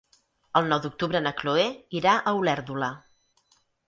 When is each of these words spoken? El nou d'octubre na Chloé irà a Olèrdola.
El 0.59 0.69
nou 0.69 0.79
d'octubre 0.85 1.19
na 1.25 1.33
Chloé 1.41 1.65
irà 1.99 2.13
a 2.15 2.33
Olèrdola. 2.39 2.89